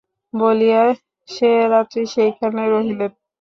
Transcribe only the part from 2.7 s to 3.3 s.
রহিলেন।